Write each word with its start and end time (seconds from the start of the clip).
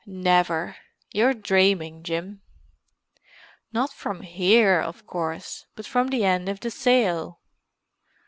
"Never! 0.07 0.77
You're 1.13 1.35
dreaming, 1.35 2.01
Jim." 2.01 2.41
"Not 3.71 3.93
from 3.93 4.21
here, 4.23 4.81
of 4.81 5.05
course," 5.05 5.57
Jim 5.59 5.61
said. 5.65 5.69
"But 5.75 5.85
from 5.85 6.07
the 6.07 6.25
end 6.25 6.49
of 6.49 6.59
the 6.61 6.71
sail." 6.71 7.39